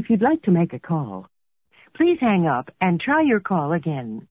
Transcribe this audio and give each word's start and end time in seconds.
If 0.00 0.08
you'd 0.08 0.22
like 0.22 0.40
to 0.44 0.50
make 0.50 0.72
a 0.72 0.78
call, 0.78 1.26
please 1.94 2.16
hang 2.22 2.46
up 2.46 2.70
and 2.80 2.98
try 2.98 3.20
your 3.20 3.38
call 3.38 3.74
again. 3.74 4.26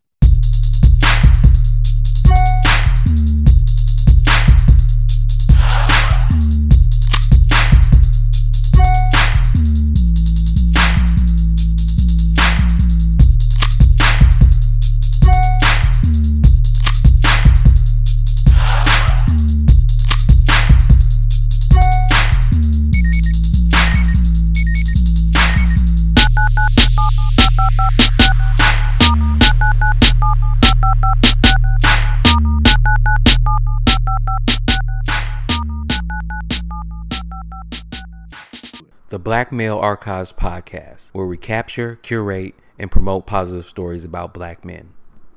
The 39.20 39.24
Black 39.24 39.52
Male 39.52 39.78
Archives 39.78 40.32
podcast, 40.32 41.10
where 41.12 41.26
we 41.26 41.36
capture, 41.36 41.98
curate, 41.98 42.56
and 42.78 42.90
promote 42.90 43.28
positive 43.28 43.66
stories 43.66 44.06
about 44.06 44.34
black 44.34 44.64
men. 44.64 44.94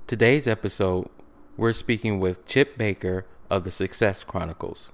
Today's 0.07 0.47
episode, 0.47 1.09
we're 1.57 1.73
speaking 1.73 2.21
with 2.21 2.47
Chip 2.47 2.79
Baker 2.79 3.27
of 3.51 3.65
the 3.65 3.73
Success 3.73 4.23
Chronicles. 4.23 4.93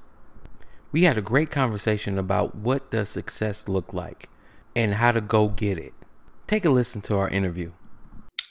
We 0.91 1.03
had 1.03 1.19
a 1.19 1.21
great 1.21 1.51
conversation 1.51 2.17
about 2.17 2.55
what 2.55 2.91
does 2.91 3.11
success 3.11 3.69
look 3.69 3.93
like 3.93 4.31
and 4.75 4.95
how 4.95 5.13
to 5.13 5.21
go 5.21 5.49
get 5.49 5.77
it. 5.77 5.93
Take 6.47 6.65
a 6.65 6.71
listen 6.71 7.03
to 7.03 7.19
our 7.19 7.29
interview. 7.29 7.73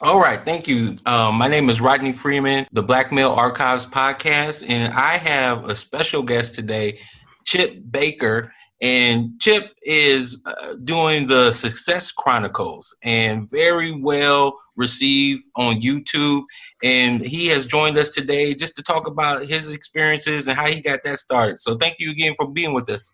All 0.02 0.19
right, 0.19 0.45
thank 0.45 0.67
you. 0.67 0.97
Um, 1.08 1.33
my 1.33 1.47
name 1.47 1.67
is 1.67 1.81
Rodney 1.81 2.13
Freeman, 2.13 2.67
the 2.73 2.83
Black 2.83 3.11
Male 3.11 3.31
Archives 3.31 3.88
podcast, 3.88 4.63
and 4.69 4.93
I 4.93 5.17
have 5.17 5.67
a 5.67 5.73
special 5.73 6.21
guest 6.21 6.53
today, 6.53 6.99
Chip 7.43 7.81
Baker. 7.89 8.53
And 8.81 9.39
Chip 9.42 9.72
is 9.81 10.42
uh, 10.45 10.75
doing 10.83 11.25
the 11.25 11.52
Success 11.52 12.11
Chronicles 12.11 12.95
and 13.03 13.50
very 13.50 14.00
well 14.00 14.56
received 14.75 15.45
on 15.56 15.81
YouTube. 15.81 16.44
And 16.83 17.20
he 17.20 17.48
has 17.48 17.66
joined 17.66 17.98
us 17.98 18.11
today 18.11 18.53
just 18.53 18.75
to 18.75 18.83
talk 18.83 19.08
about 19.08 19.45
his 19.45 19.72
experiences 19.72 20.48
and 20.48 20.58
how 20.58 20.67
he 20.67 20.81
got 20.81 21.03
that 21.03 21.17
started. 21.17 21.59
So 21.59 21.75
thank 21.75 21.95
you 21.98 22.11
again 22.11 22.36
for 22.38 22.48
being 22.48 22.73
with 22.73 22.88
us. 22.89 23.11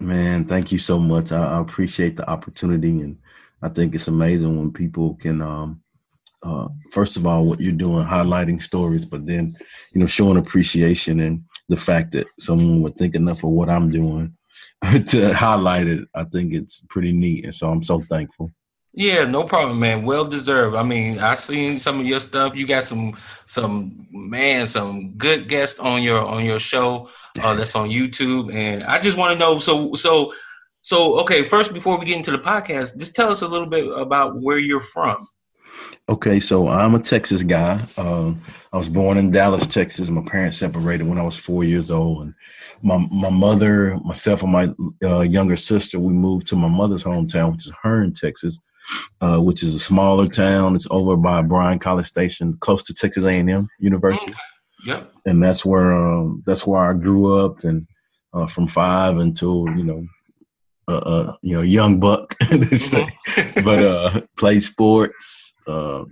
Man, 0.00 0.44
thank 0.44 0.70
you 0.70 0.78
so 0.78 0.98
much. 0.98 1.32
I, 1.32 1.56
I 1.56 1.60
appreciate 1.60 2.16
the 2.16 2.28
opportunity. 2.28 3.00
And 3.00 3.18
I 3.62 3.70
think 3.70 3.94
it's 3.94 4.08
amazing 4.08 4.58
when 4.58 4.70
people 4.70 5.14
can, 5.14 5.40
um, 5.40 5.80
uh, 6.42 6.68
first 6.92 7.16
of 7.16 7.26
all, 7.26 7.46
what 7.46 7.60
you're 7.60 7.72
doing, 7.72 8.06
highlighting 8.06 8.60
stories, 8.60 9.06
but 9.06 9.26
then, 9.26 9.56
you 9.92 10.00
know, 10.00 10.06
showing 10.06 10.36
appreciation 10.36 11.20
and 11.20 11.42
the 11.70 11.76
fact 11.76 12.12
that 12.12 12.26
someone 12.38 12.82
would 12.82 12.96
think 12.96 13.14
enough 13.14 13.42
of 13.42 13.50
what 13.50 13.70
I'm 13.70 13.90
doing 13.90 14.36
to 15.08 15.32
highlight 15.34 15.86
it. 15.86 16.08
I 16.14 16.24
think 16.24 16.52
it's 16.54 16.84
pretty 16.88 17.12
neat, 17.12 17.44
and 17.44 17.54
so 17.54 17.70
I'm 17.70 17.82
so 17.82 18.02
thankful. 18.08 18.50
Yeah, 18.98 19.24
no 19.24 19.44
problem, 19.44 19.78
man. 19.78 20.06
Well 20.06 20.24
deserved. 20.24 20.74
I 20.74 20.82
mean, 20.82 21.18
I 21.18 21.34
seen 21.34 21.78
some 21.78 22.00
of 22.00 22.06
your 22.06 22.18
stuff. 22.18 22.56
You 22.56 22.66
got 22.66 22.84
some, 22.84 23.14
some 23.44 24.06
man, 24.10 24.66
some 24.66 25.12
good 25.18 25.50
guests 25.50 25.78
on 25.78 26.02
your 26.02 26.24
on 26.24 26.46
your 26.46 26.58
show 26.58 27.10
uh, 27.38 27.54
that's 27.54 27.76
on 27.76 27.90
YouTube, 27.90 28.54
and 28.54 28.82
I 28.84 28.98
just 28.98 29.18
want 29.18 29.34
to 29.34 29.38
know. 29.38 29.58
So, 29.58 29.94
so, 29.94 30.32
so, 30.80 31.20
okay. 31.20 31.44
First, 31.44 31.74
before 31.74 31.98
we 31.98 32.06
get 32.06 32.16
into 32.16 32.30
the 32.30 32.38
podcast, 32.38 32.98
just 32.98 33.14
tell 33.14 33.30
us 33.30 33.42
a 33.42 33.48
little 33.48 33.68
bit 33.68 33.86
about 33.86 34.40
where 34.40 34.58
you're 34.58 34.80
from. 34.80 35.18
Okay, 36.08 36.38
so 36.40 36.68
I'm 36.68 36.94
a 36.94 37.00
Texas 37.00 37.42
guy. 37.42 37.80
Um, 37.96 38.40
I 38.72 38.76
was 38.76 38.88
born 38.88 39.18
in 39.18 39.30
Dallas, 39.30 39.66
Texas. 39.66 40.08
My 40.08 40.22
parents 40.22 40.58
separated 40.58 41.06
when 41.06 41.18
I 41.18 41.22
was 41.22 41.36
four 41.36 41.64
years 41.64 41.90
old, 41.90 42.22
and 42.22 42.34
my 42.82 42.98
my 43.10 43.30
mother, 43.30 43.98
myself, 44.04 44.42
and 44.42 44.52
my 44.52 44.72
uh, 45.02 45.22
younger 45.22 45.56
sister, 45.56 45.98
we 45.98 46.12
moved 46.12 46.46
to 46.48 46.56
my 46.56 46.68
mother's 46.68 47.04
hometown, 47.04 47.52
which 47.52 47.66
is 47.66 47.72
Hearne, 47.82 48.12
Texas, 48.12 48.58
uh, 49.20 49.40
which 49.40 49.62
is 49.62 49.74
a 49.74 49.80
smaller 49.80 50.28
town. 50.28 50.74
It's 50.74 50.86
over 50.90 51.16
by 51.16 51.42
Bryan 51.42 51.78
College 51.78 52.06
Station, 52.06 52.56
close 52.60 52.82
to 52.84 52.94
Texas 52.94 53.24
A&M 53.24 53.68
University. 53.80 54.32
Yep. 54.86 55.12
And 55.24 55.42
that's 55.42 55.64
where 55.64 55.92
um, 55.92 56.42
that's 56.46 56.66
where 56.66 56.88
I 56.88 56.92
grew 56.92 57.38
up, 57.38 57.64
and 57.64 57.86
uh, 58.32 58.46
from 58.46 58.68
five 58.68 59.16
until 59.18 59.66
you 59.76 59.84
know 59.84 60.06
uh, 60.88 60.98
uh, 60.98 61.36
you 61.42 61.52
know, 61.52 61.62
young 61.62 61.98
buck, 61.98 62.38
mm-hmm. 62.42 63.64
but 63.64 63.82
uh, 63.82 64.20
play 64.38 64.60
sports, 64.60 65.54
uh, 65.66 66.04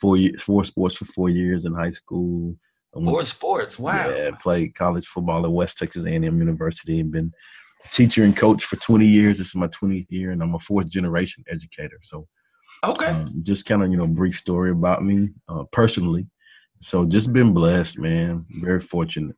four 0.00 0.16
years, 0.16 0.42
four 0.42 0.64
sports 0.64 0.96
for 0.96 1.04
four 1.06 1.28
years 1.28 1.64
in 1.64 1.74
high 1.74 1.90
school. 1.90 2.56
Four 2.92 3.24
sports, 3.24 3.78
wow! 3.78 4.10
Yeah, 4.10 4.32
played 4.32 4.74
college 4.74 5.06
football 5.06 5.46
at 5.46 5.52
West 5.52 5.78
Texas 5.78 6.04
A&M 6.04 6.22
University, 6.24 7.00
and 7.00 7.10
been 7.10 7.32
teacher 7.90 8.22
and 8.24 8.36
coach 8.36 8.64
for 8.64 8.76
20 8.76 9.06
years. 9.06 9.38
This 9.38 9.48
is 9.48 9.54
my 9.54 9.68
20th 9.68 10.10
year, 10.10 10.30
and 10.30 10.42
I'm 10.42 10.54
a 10.54 10.58
fourth 10.58 10.88
generation 10.88 11.42
educator. 11.48 11.98
So, 12.02 12.28
okay, 12.84 13.06
um, 13.06 13.32
just 13.42 13.64
kind 13.64 13.82
of 13.82 13.90
you 13.90 13.96
know 13.96 14.06
brief 14.06 14.36
story 14.36 14.70
about 14.70 15.02
me 15.02 15.30
uh, 15.48 15.64
personally. 15.72 16.26
So, 16.80 17.06
just 17.06 17.32
been 17.32 17.54
blessed, 17.54 17.98
man. 17.98 18.44
Very 18.60 18.80
fortunate. 18.80 19.36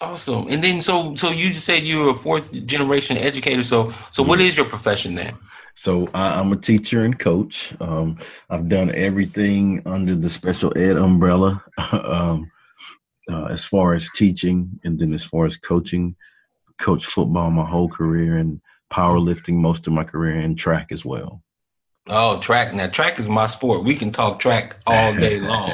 Awesome. 0.00 0.48
And 0.48 0.62
then 0.62 0.80
so 0.80 1.14
so 1.14 1.30
you 1.30 1.50
just 1.50 1.64
said 1.64 1.82
you 1.82 2.00
were 2.00 2.10
a 2.10 2.16
fourth 2.16 2.52
generation 2.66 3.16
educator. 3.16 3.62
So 3.62 3.92
so 4.10 4.22
what 4.22 4.40
is 4.40 4.56
your 4.56 4.66
profession 4.66 5.14
then? 5.14 5.36
So 5.76 6.08
I, 6.14 6.40
am 6.40 6.52
a 6.52 6.56
teacher 6.56 7.04
and 7.04 7.18
coach. 7.18 7.74
Um, 7.80 8.18
I've 8.48 8.68
done 8.68 8.94
everything 8.94 9.82
under 9.86 10.14
the 10.14 10.30
special 10.30 10.72
ed 10.76 10.96
umbrella, 10.96 11.64
um, 11.92 12.50
uh, 13.28 13.46
as 13.46 13.64
far 13.64 13.92
as 13.92 14.08
teaching, 14.10 14.78
and 14.84 14.98
then 14.98 15.12
as 15.12 15.24
far 15.24 15.46
as 15.46 15.56
coaching, 15.56 16.14
coach 16.78 17.06
football 17.06 17.50
my 17.50 17.64
whole 17.64 17.88
career 17.88 18.36
and 18.36 18.60
powerlifting 18.92 19.54
most 19.54 19.86
of 19.86 19.92
my 19.92 20.04
career 20.04 20.36
and 20.36 20.56
track 20.56 20.92
as 20.92 21.04
well. 21.04 21.42
Oh, 22.08 22.38
track. 22.38 22.74
Now, 22.74 22.88
track 22.88 23.18
is 23.18 23.28
my 23.30 23.46
sport. 23.46 23.82
We 23.82 23.94
can 23.94 24.12
talk 24.12 24.38
track 24.38 24.76
all 24.86 25.14
day 25.14 25.40
long. 25.40 25.72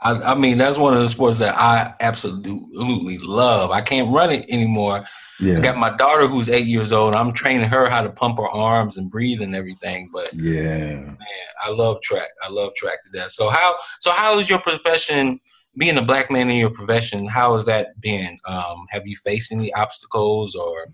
I, 0.00 0.12
I, 0.12 0.34
mean, 0.34 0.56
that's 0.56 0.78
one 0.78 0.94
of 0.94 1.02
the 1.02 1.08
sports 1.08 1.38
that 1.38 1.56
I 1.56 1.94
absolutely 1.98 3.18
love. 3.18 3.72
I 3.72 3.80
can't 3.80 4.12
run 4.12 4.30
it 4.30 4.46
anymore. 4.48 5.04
Yeah. 5.40 5.58
I 5.58 5.60
got 5.60 5.76
my 5.76 5.90
daughter 5.96 6.28
who's 6.28 6.48
eight 6.48 6.66
years 6.66 6.92
old. 6.92 7.16
I'm 7.16 7.32
training 7.32 7.68
her 7.68 7.90
how 7.90 8.02
to 8.02 8.10
pump 8.10 8.38
her 8.38 8.48
arms 8.48 8.98
and 8.98 9.10
breathe 9.10 9.42
and 9.42 9.56
everything. 9.56 10.08
But 10.12 10.32
yeah, 10.32 10.94
man, 10.94 11.18
I 11.60 11.70
love 11.70 12.00
track. 12.02 12.28
I 12.40 12.50
love 12.50 12.72
track 12.76 13.02
to 13.02 13.10
death. 13.10 13.32
So 13.32 13.48
how 13.48 13.74
so 13.98 14.12
how 14.12 14.38
is 14.38 14.48
your 14.48 14.60
profession 14.60 15.40
being 15.76 15.98
a 15.98 16.02
black 16.02 16.30
man 16.30 16.50
in 16.50 16.56
your 16.56 16.70
profession? 16.70 17.26
How 17.26 17.54
has 17.54 17.66
that 17.66 18.00
been? 18.00 18.38
Um, 18.46 18.86
have 18.90 19.08
you 19.08 19.16
faced 19.16 19.50
any 19.50 19.74
obstacles 19.74 20.54
or? 20.54 20.86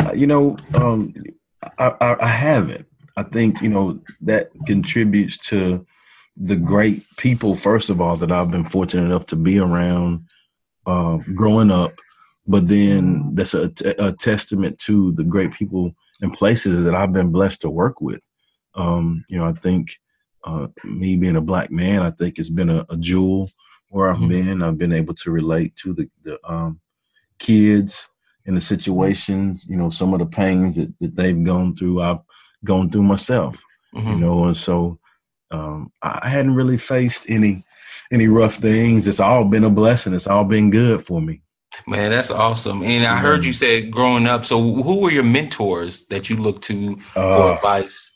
Uh, 0.00 0.12
you 0.14 0.26
know, 0.26 0.56
um, 0.74 1.12
I, 1.78 1.94
I, 2.00 2.16
I 2.18 2.28
haven't. 2.28 2.86
I 3.16 3.22
think 3.22 3.60
you 3.60 3.68
know 3.68 4.00
that 4.22 4.50
contributes 4.66 5.36
to 5.48 5.86
the 6.36 6.56
great 6.56 7.04
people. 7.16 7.54
First 7.54 7.90
of 7.90 8.00
all, 8.00 8.16
that 8.16 8.32
I've 8.32 8.50
been 8.50 8.64
fortunate 8.64 9.04
enough 9.04 9.26
to 9.26 9.36
be 9.36 9.58
around 9.58 10.26
uh, 10.86 11.18
growing 11.34 11.70
up, 11.70 11.94
but 12.46 12.68
then 12.68 13.34
that's 13.34 13.54
a, 13.54 13.68
t- 13.68 13.94
a 13.98 14.12
testament 14.12 14.78
to 14.80 15.12
the 15.12 15.24
great 15.24 15.52
people 15.52 15.94
and 16.20 16.32
places 16.32 16.84
that 16.84 16.94
I've 16.94 17.12
been 17.12 17.30
blessed 17.30 17.60
to 17.62 17.70
work 17.70 18.00
with. 18.00 18.26
Um, 18.74 19.24
you 19.28 19.38
know, 19.38 19.44
I 19.44 19.52
think 19.52 19.90
uh, 20.44 20.68
me 20.84 21.16
being 21.16 21.36
a 21.36 21.40
black 21.40 21.70
man, 21.70 22.02
I 22.02 22.10
think 22.10 22.38
it's 22.38 22.50
been 22.50 22.70
a, 22.70 22.86
a 22.88 22.96
jewel 22.96 23.50
where 23.90 24.10
I've 24.10 24.16
mm-hmm. 24.16 24.28
been. 24.28 24.62
I've 24.62 24.78
been 24.78 24.92
able 24.92 25.14
to 25.14 25.30
relate 25.30 25.76
to 25.76 25.92
the, 25.92 26.08
the 26.24 26.38
um, 26.48 26.80
kids 27.38 28.08
in 28.46 28.54
the 28.54 28.60
situations, 28.60 29.66
you 29.68 29.76
know, 29.76 29.90
some 29.90 30.12
of 30.12 30.18
the 30.18 30.26
pains 30.26 30.76
that, 30.76 30.98
that 30.98 31.14
they've 31.14 31.44
gone 31.44 31.76
through. 31.76 32.00
I've 32.00 32.18
going 32.64 32.90
through 32.90 33.02
myself, 33.04 33.56
mm-hmm. 33.94 34.08
you 34.08 34.16
know, 34.16 34.44
and 34.44 34.56
so 34.56 34.98
um, 35.50 35.92
I 36.02 36.28
hadn't 36.28 36.54
really 36.54 36.78
faced 36.78 37.28
any 37.28 37.64
any 38.10 38.28
rough 38.28 38.54
things. 38.54 39.08
It's 39.08 39.20
all 39.20 39.44
been 39.44 39.64
a 39.64 39.70
blessing. 39.70 40.14
It's 40.14 40.26
all 40.26 40.44
been 40.44 40.70
good 40.70 41.02
for 41.02 41.20
me. 41.20 41.42
Man, 41.86 42.10
that's 42.10 42.30
awesome. 42.30 42.82
And 42.82 43.04
I 43.04 43.16
heard 43.16 43.44
you 43.44 43.52
said 43.52 43.90
growing 43.90 44.26
up. 44.26 44.44
So, 44.44 44.60
who 44.60 45.00
were 45.00 45.10
your 45.10 45.22
mentors 45.22 46.04
that 46.06 46.28
you 46.28 46.36
looked 46.36 46.62
to 46.64 46.98
uh, 47.16 47.36
for 47.36 47.56
advice? 47.56 48.12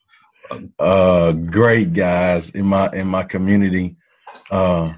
Uh, 0.78 1.32
great 1.32 1.92
guys 1.92 2.50
in 2.50 2.66
my 2.66 2.90
in 2.92 3.06
my 3.06 3.22
community. 3.22 3.96
Uh, 4.50 4.92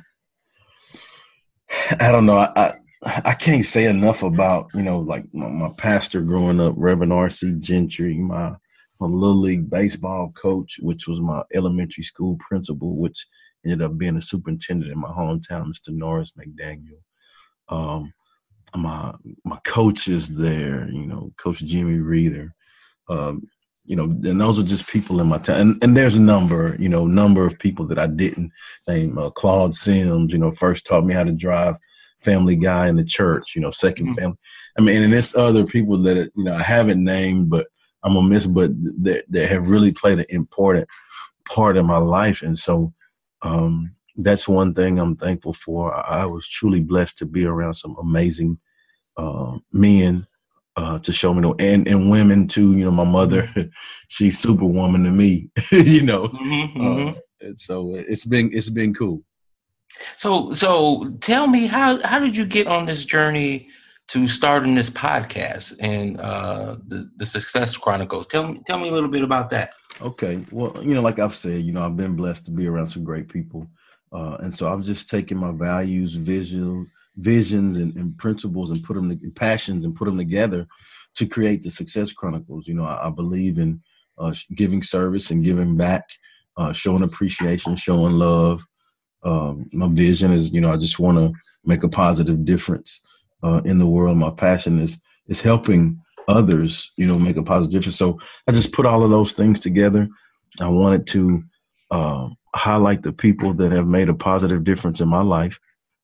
I 2.00 2.10
don't 2.10 2.26
know. 2.26 2.38
I, 2.38 2.52
I, 2.56 3.22
I 3.24 3.34
can't 3.34 3.64
say 3.64 3.84
enough 3.84 4.22
about 4.22 4.68
you 4.74 4.82
know 4.82 4.98
like 4.98 5.24
my, 5.32 5.48
my 5.48 5.70
pastor 5.76 6.20
growing 6.20 6.60
up, 6.60 6.74
Reverend 6.76 7.12
R.C. 7.12 7.52
Gentry, 7.60 8.18
my 8.18 8.56
my 9.00 9.06
little 9.06 9.36
league 9.36 9.70
baseball 9.70 10.32
coach, 10.32 10.78
which 10.80 11.06
was 11.06 11.20
my 11.20 11.42
elementary 11.54 12.02
school 12.02 12.36
principal, 12.48 12.96
which 12.96 13.26
ended 13.64 13.82
up 13.82 13.96
being 13.98 14.16
a 14.16 14.22
superintendent 14.22 14.90
in 14.92 14.98
my 14.98 15.08
hometown, 15.08 15.66
Mr. 15.66 15.90
Norris 15.90 16.32
McDaniel. 16.38 17.00
Um, 17.68 18.12
my 18.76 19.14
my 19.44 19.58
coaches 19.64 20.28
there, 20.28 20.88
you 20.90 21.06
know, 21.06 21.32
Coach 21.38 21.58
Jimmy 21.60 21.98
Reeder, 21.98 22.54
um, 23.08 23.48
you 23.84 23.96
know, 23.96 24.04
and 24.04 24.40
those 24.40 24.58
are 24.58 24.64
just 24.64 24.88
people 24.88 25.20
in 25.20 25.26
my 25.26 25.38
town. 25.38 25.60
And, 25.60 25.78
and 25.82 25.96
there's 25.96 26.16
a 26.16 26.20
number, 26.20 26.76
you 26.78 26.88
know, 26.88 27.06
number 27.06 27.46
of 27.46 27.58
people 27.58 27.86
that 27.86 27.98
I 27.98 28.06
didn't 28.06 28.52
name. 28.86 29.16
Uh, 29.16 29.30
Claude 29.30 29.74
Sims, 29.74 30.32
you 30.32 30.38
know, 30.38 30.50
first 30.50 30.86
taught 30.86 31.06
me 31.06 31.14
how 31.14 31.24
to 31.24 31.32
drive. 31.32 31.76
Family 32.20 32.56
Guy 32.56 32.88
in 32.88 32.96
the 32.96 33.04
church, 33.04 33.54
you 33.54 33.62
know, 33.62 33.68
2nd 33.68 33.98
mm-hmm. 33.98 34.14
family. 34.14 34.36
I 34.76 34.82
mean, 34.82 35.02
and 35.04 35.12
there's 35.12 35.36
other 35.36 35.64
people 35.64 35.96
that 35.98 36.16
you 36.16 36.44
know 36.44 36.56
I 36.56 36.62
haven't 36.62 37.02
named, 37.02 37.48
but 37.48 37.68
I'm 38.02 38.14
gonna 38.14 38.28
miss, 38.28 38.46
but 38.46 38.70
that 39.02 39.24
that 39.28 39.48
have 39.48 39.68
really 39.68 39.92
played 39.92 40.18
an 40.20 40.26
important 40.28 40.88
part 41.48 41.76
in 41.76 41.86
my 41.86 41.98
life, 41.98 42.42
and 42.42 42.58
so 42.58 42.92
um, 43.42 43.94
that's 44.16 44.48
one 44.48 44.74
thing 44.74 44.98
I'm 44.98 45.16
thankful 45.16 45.52
for. 45.52 45.94
I, 45.94 46.22
I, 46.22 46.26
was 46.26 46.48
truly 46.48 46.80
blessed 46.80 47.18
to 47.18 47.26
be 47.26 47.44
around 47.44 47.74
some 47.74 47.96
amazing 48.00 48.58
uh, 49.16 49.58
men 49.72 50.26
uh, 50.76 50.98
to 51.00 51.12
show 51.12 51.34
me, 51.34 51.42
the, 51.42 51.54
and 51.58 51.88
and 51.88 52.10
women 52.10 52.46
too. 52.46 52.76
You 52.76 52.84
know, 52.84 52.90
my 52.90 53.04
mother, 53.04 53.42
mm-hmm. 53.42 53.68
she's 54.08 54.38
superwoman 54.38 55.04
to 55.04 55.10
me. 55.10 55.50
you 55.72 56.02
know, 56.02 56.28
mm-hmm, 56.28 56.80
mm-hmm. 56.80 57.08
Uh, 57.08 57.12
and 57.40 57.60
so 57.60 57.94
it's 57.94 58.24
been 58.24 58.50
it's 58.52 58.70
been 58.70 58.94
cool. 58.94 59.22
So 60.16 60.52
so 60.52 61.16
tell 61.20 61.46
me 61.46 61.66
how 61.66 62.00
how 62.06 62.18
did 62.18 62.36
you 62.36 62.44
get 62.44 62.66
on 62.66 62.86
this 62.86 63.04
journey 63.04 63.68
to 64.08 64.26
starting 64.26 64.74
this 64.74 64.90
podcast 64.90 65.76
and 65.80 66.18
uh, 66.20 66.76
the 66.86 67.10
the 67.16 67.26
Success 67.26 67.76
Chronicles? 67.76 68.26
Tell 68.26 68.52
me 68.52 68.60
tell 68.66 68.78
me 68.78 68.88
a 68.88 68.92
little 68.92 69.10
bit 69.10 69.22
about 69.22 69.50
that. 69.50 69.74
Okay, 70.00 70.44
well 70.50 70.78
you 70.82 70.94
know 70.94 71.02
like 71.02 71.18
I've 71.18 71.34
said, 71.34 71.62
you 71.62 71.72
know 71.72 71.84
I've 71.84 71.96
been 71.96 72.16
blessed 72.16 72.46
to 72.46 72.50
be 72.50 72.66
around 72.66 72.88
some 72.88 73.04
great 73.04 73.28
people, 73.28 73.68
uh, 74.12 74.38
and 74.40 74.54
so 74.54 74.72
I've 74.72 74.82
just 74.82 75.10
taken 75.10 75.36
my 75.36 75.52
values, 75.52 76.14
vision, 76.14 76.86
visions, 77.16 77.76
and, 77.76 77.94
and 77.96 78.16
principles 78.16 78.70
and 78.70 78.82
put 78.82 78.94
them 78.94 79.10
in 79.10 79.32
passions 79.32 79.84
and 79.84 79.94
put 79.94 80.06
them 80.06 80.18
together 80.18 80.66
to 81.16 81.26
create 81.26 81.62
the 81.62 81.70
Success 81.70 82.12
Chronicles. 82.12 82.66
You 82.66 82.74
know 82.74 82.84
I, 82.84 83.08
I 83.08 83.10
believe 83.10 83.58
in 83.58 83.80
uh, 84.18 84.34
giving 84.54 84.82
service 84.82 85.30
and 85.30 85.44
giving 85.44 85.76
back, 85.76 86.08
uh, 86.56 86.72
showing 86.72 87.02
appreciation, 87.02 87.76
showing 87.76 88.14
love. 88.14 88.64
Um, 89.22 89.68
my 89.72 89.88
vision 89.88 90.32
is, 90.32 90.52
you 90.52 90.60
know, 90.60 90.70
I 90.70 90.76
just 90.76 90.98
want 90.98 91.18
to 91.18 91.32
make 91.64 91.82
a 91.82 91.88
positive 91.88 92.44
difference 92.44 93.02
uh, 93.42 93.60
in 93.64 93.78
the 93.78 93.86
world. 93.86 94.18
My 94.18 94.30
passion 94.30 94.78
is 94.80 95.00
is 95.28 95.40
helping 95.40 96.00
others, 96.26 96.92
you 96.96 97.06
know, 97.06 97.18
make 97.18 97.36
a 97.36 97.42
positive 97.42 97.72
difference. 97.72 97.96
So 97.96 98.18
I 98.46 98.52
just 98.52 98.72
put 98.72 98.86
all 98.86 99.04
of 99.04 99.10
those 99.10 99.32
things 99.32 99.60
together. 99.60 100.08
I 100.60 100.68
wanted 100.68 101.06
to 101.08 101.42
uh, 101.90 102.28
highlight 102.54 103.02
the 103.02 103.12
people 103.12 103.54
that 103.54 103.72
have 103.72 103.86
made 103.86 104.08
a 104.08 104.14
positive 104.14 104.64
difference 104.64 105.00
in 105.00 105.08
my 105.08 105.22
life, 105.22 105.58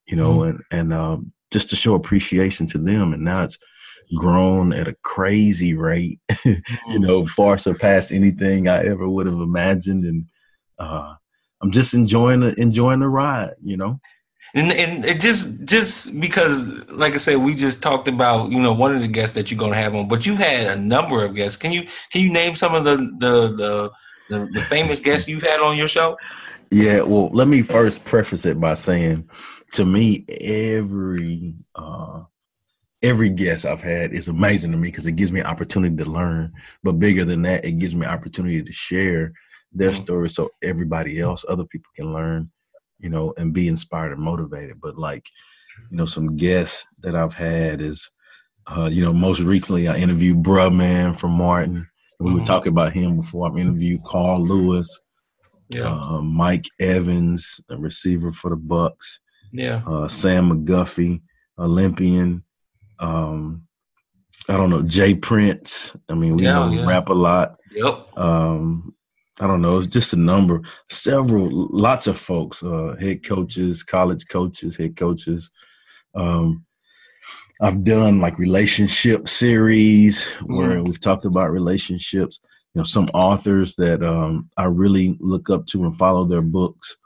you 0.06 0.16
know, 0.16 0.38
mm-hmm. 0.38 0.50
and 0.50 0.62
and 0.70 0.94
um, 0.94 1.32
just 1.50 1.70
to 1.70 1.76
show 1.76 1.94
appreciation 1.94 2.66
to 2.68 2.78
them. 2.78 3.12
And 3.12 3.24
now 3.24 3.44
it's 3.44 3.58
grown 4.16 4.72
at 4.72 4.88
a 4.88 4.96
crazy 5.02 5.74
rate, 5.74 6.20
you 6.44 6.56
mm-hmm. 6.56 7.02
know, 7.02 7.26
far 7.26 7.58
surpassed 7.58 8.12
anything 8.12 8.68
I 8.68 8.84
ever 8.84 9.08
would 9.08 9.26
have 9.26 9.40
imagined. 9.40 10.04
And 10.04 10.26
uh, 10.78 11.14
I'm 11.62 11.70
just 11.70 11.94
enjoying 11.94 12.40
the 12.40 12.54
enjoying 12.60 13.00
the 13.00 13.08
ride, 13.08 13.54
you 13.62 13.76
know. 13.76 13.98
And 14.54 14.72
and 14.72 15.04
it 15.04 15.20
just 15.20 15.64
just 15.64 16.20
because, 16.20 16.88
like 16.90 17.14
I 17.14 17.16
said, 17.16 17.36
we 17.36 17.54
just 17.54 17.82
talked 17.82 18.06
about 18.06 18.52
you 18.52 18.60
know 18.60 18.72
one 18.72 18.94
of 18.94 19.00
the 19.00 19.08
guests 19.08 19.34
that 19.34 19.50
you're 19.50 19.58
gonna 19.58 19.74
have 19.74 19.94
on, 19.94 20.06
but 20.06 20.24
you've 20.24 20.38
had 20.38 20.68
a 20.68 20.76
number 20.76 21.24
of 21.24 21.34
guests. 21.34 21.56
Can 21.56 21.72
you 21.72 21.88
can 22.12 22.20
you 22.20 22.32
name 22.32 22.54
some 22.54 22.74
of 22.74 22.84
the 22.84 22.96
the 23.18 23.48
the 23.56 23.90
the, 24.28 24.48
the 24.52 24.60
famous 24.62 25.00
guests 25.00 25.28
you've 25.28 25.42
had 25.42 25.60
on 25.60 25.76
your 25.76 25.88
show? 25.88 26.16
Yeah, 26.70 27.02
well, 27.02 27.28
let 27.28 27.48
me 27.48 27.62
first 27.62 28.04
preface 28.04 28.46
it 28.46 28.60
by 28.60 28.74
saying, 28.74 29.28
to 29.72 29.84
me, 29.84 30.24
every 30.28 31.54
uh, 31.74 32.22
every 33.02 33.30
guest 33.30 33.66
I've 33.66 33.82
had 33.82 34.12
is 34.12 34.28
amazing 34.28 34.72
to 34.72 34.78
me 34.78 34.88
because 34.88 35.06
it 35.06 35.16
gives 35.16 35.30
me 35.30 35.40
an 35.40 35.46
opportunity 35.46 35.96
to 35.96 36.08
learn. 36.08 36.52
But 36.82 36.98
bigger 36.98 37.24
than 37.24 37.42
that, 37.42 37.64
it 37.64 37.72
gives 37.72 37.94
me 37.94 38.06
an 38.06 38.12
opportunity 38.12 38.62
to 38.62 38.72
share 38.72 39.32
their 39.72 39.90
mm-hmm. 39.90 40.04
story 40.04 40.28
so 40.28 40.50
everybody 40.62 41.20
else, 41.20 41.44
other 41.48 41.64
people 41.64 41.90
can 41.96 42.12
learn, 42.12 42.50
you 43.04 43.10
know, 43.10 43.34
and 43.36 43.52
be 43.52 43.68
inspired 43.68 44.12
and 44.12 44.22
motivated. 44.22 44.80
But 44.80 44.96
like, 44.96 45.28
you 45.90 45.96
know, 45.96 46.06
some 46.06 46.36
guests 46.36 46.86
that 47.00 47.14
I've 47.14 47.34
had 47.34 47.82
is, 47.82 48.10
uh, 48.66 48.88
you 48.90 49.04
know, 49.04 49.12
most 49.12 49.40
recently 49.40 49.86
I 49.88 49.96
interviewed 49.96 50.42
Bruh 50.42 50.74
Man 50.74 51.14
from 51.14 51.32
Martin. 51.32 51.86
We 52.18 52.30
mm-hmm. 52.30 52.38
were 52.38 52.44
talking 52.44 52.72
about 52.72 52.94
him 52.94 53.18
before. 53.18 53.52
I 53.52 53.60
interviewed 53.60 54.02
Carl 54.04 54.40
Lewis, 54.42 55.02
yeah. 55.68 55.92
Uh, 55.92 56.22
Mike 56.22 56.66
Evans, 56.80 57.60
a 57.68 57.76
receiver 57.76 58.32
for 58.32 58.50
the 58.50 58.56
Bucks. 58.56 59.20
Yeah. 59.52 59.82
Uh, 59.86 60.08
Sam 60.08 60.50
McGuffie, 60.50 61.20
Olympian. 61.58 62.42
Um, 62.98 63.66
I 64.48 64.56
don't 64.56 64.70
know, 64.70 64.82
J. 64.82 65.14
Prince. 65.14 65.96
I 66.08 66.14
mean, 66.14 66.36
we 66.36 66.44
yeah, 66.44 66.70
yeah. 66.70 66.86
rap 66.86 67.08
a 67.08 67.14
lot. 67.14 67.56
Yep. 67.72 68.16
Um, 68.16 68.94
I 69.40 69.46
don't 69.46 69.62
know, 69.62 69.78
it's 69.78 69.88
just 69.88 70.12
a 70.12 70.16
number, 70.16 70.60
several, 70.90 71.48
lots 71.50 72.06
of 72.06 72.18
folks, 72.18 72.62
uh, 72.62 72.94
head 73.00 73.24
coaches, 73.24 73.82
college 73.82 74.28
coaches, 74.28 74.76
head 74.76 74.96
coaches. 74.96 75.50
Um, 76.14 76.64
I've 77.60 77.82
done 77.84 78.20
like 78.20 78.38
relationship 78.38 79.28
series 79.28 80.28
where 80.46 80.78
mm. 80.78 80.86
we've 80.86 81.00
talked 81.00 81.24
about 81.24 81.50
relationships. 81.50 82.40
You 82.74 82.80
know, 82.80 82.84
some 82.84 83.08
authors 83.14 83.76
that 83.76 84.02
um, 84.02 84.50
I 84.56 84.64
really 84.64 85.16
look 85.20 85.50
up 85.50 85.66
to 85.66 85.84
and 85.84 85.96
follow 85.96 86.24
their 86.24 86.42
books. 86.42 86.96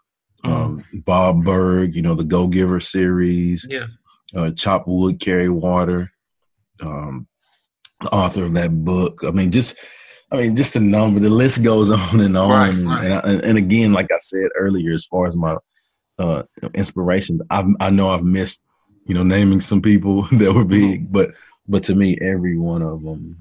Mm. 0.44 0.50
Um, 0.50 0.84
Bob 1.04 1.44
Burg, 1.44 1.94
you 1.94 2.02
know, 2.02 2.14
the 2.14 2.24
Go 2.24 2.46
Giver 2.46 2.81
series. 2.81 3.66
Yeah. 3.69 3.86
Uh, 4.34 4.50
Chop 4.50 4.86
Wood, 4.86 5.20
Carry 5.20 5.48
Water. 5.48 6.10
Um, 6.81 7.26
author 8.12 8.44
of 8.44 8.54
that 8.54 8.84
book. 8.84 9.20
I 9.24 9.31
mean, 9.31 9.50
just 9.50 9.76
I 10.30 10.36
mean, 10.36 10.56
just 10.56 10.76
a 10.76 10.80
number. 10.80 11.20
The 11.20 11.30
list 11.30 11.62
goes 11.62 11.90
on 12.12 12.20
and 12.20 12.36
on. 12.36 12.50
Right, 12.50 12.84
right. 12.84 13.04
And, 13.04 13.14
I, 13.14 13.48
and, 13.48 13.58
again, 13.58 13.92
like 13.92 14.10
I 14.12 14.19
said 14.19 14.48
earlier, 14.56 14.92
as 14.92 15.06
far 15.06 15.26
as 15.26 15.36
my 15.36 15.56
uh, 16.19 16.42
inspirations, 16.75 17.40
I, 17.50 17.64
I 17.80 17.90
know 17.90 18.10
I've 18.10 18.25
missed, 18.25 18.64
you 19.06 19.14
know, 19.14 19.22
naming 19.22 19.60
some 19.60 19.80
people 19.80 20.22
that 20.32 20.52
were 20.52 20.64
big, 20.64 21.04
mm-hmm. 21.04 21.12
but 21.12 21.30
but 21.70 21.82
to 21.84 21.94
me, 21.94 22.19
every 22.22 22.58
one 22.58 22.82
of 22.82 23.02
them 23.02 23.36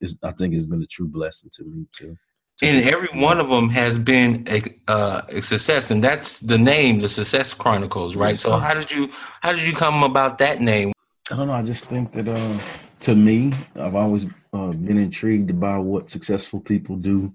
is, 0.00 0.18
I 0.22 0.32
think, 0.32 0.54
has 0.54 0.66
been 0.66 0.82
a 0.82 0.86
true 0.86 1.08
blessing 1.08 1.50
to 1.54 1.64
me 1.64 1.86
too. 1.94 2.16
And 2.62 2.88
every 2.88 3.08
one 3.20 3.38
of 3.38 3.50
them 3.50 3.68
has 3.68 3.98
been 3.98 4.46
a, 4.48 4.62
uh, 4.88 5.22
a 5.28 5.42
success, 5.42 5.90
and 5.90 6.02
that's 6.02 6.40
the 6.40 6.56
name, 6.56 7.00
the 7.00 7.08
Success 7.08 7.52
Chronicles, 7.52 8.16
right? 8.16 8.38
So, 8.38 8.56
how 8.56 8.72
did 8.72 8.90
you 8.90 9.10
how 9.42 9.52
did 9.52 9.60
you 9.60 9.74
come 9.74 10.02
about 10.02 10.38
that 10.38 10.62
name? 10.62 10.92
I 11.30 11.36
don't 11.36 11.48
know. 11.48 11.52
I 11.52 11.62
just 11.62 11.84
think 11.84 12.12
that 12.12 12.28
uh, 12.28 12.58
to 13.00 13.14
me, 13.14 13.52
I've 13.74 13.94
always 13.94 14.26
uh, 14.52 14.72
been 14.72 14.98
intrigued 14.98 15.58
by 15.60 15.78
what 15.78 16.10
successful 16.10 16.60
people 16.60 16.96
do 16.96 17.34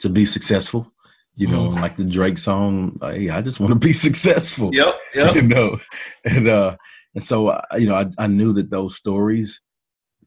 to 0.00 0.08
be 0.08 0.26
successful. 0.26 0.92
You 1.34 1.46
know, 1.46 1.68
mm. 1.68 1.80
like 1.80 1.96
the 1.96 2.04
Drake 2.04 2.38
song, 2.38 2.98
"Hey, 3.00 3.30
I 3.30 3.40
just 3.42 3.60
want 3.60 3.72
to 3.72 3.78
be 3.78 3.92
successful." 4.08 4.74
Yep, 4.74 4.94
yep. 5.14 5.34
You 5.34 5.42
know, 5.42 5.78
and 6.24 6.48
uh, 6.48 6.76
and 7.14 7.22
so 7.22 7.48
uh, 7.48 7.62
you 7.76 7.88
know, 7.88 7.94
I, 7.94 8.06
I 8.18 8.26
knew 8.26 8.52
that 8.54 8.70
those 8.70 8.96
stories, 8.96 9.60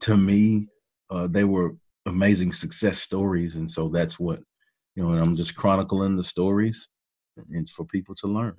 to 0.01 0.15
me, 0.15 0.67
uh, 1.09 1.27
they 1.27 1.43
were 1.43 1.75
amazing 2.05 2.53
success 2.53 3.01
stories, 3.01 3.55
and 3.55 3.69
so 3.69 3.89
that's 3.89 4.19
what 4.19 4.39
you 4.95 5.03
know. 5.03 5.11
And 5.11 5.21
I'm 5.21 5.35
just 5.35 5.55
chronicling 5.55 6.15
the 6.15 6.23
stories, 6.23 6.87
and 7.51 7.69
for 7.69 7.85
people 7.85 8.15
to 8.15 8.27
learn. 8.27 8.55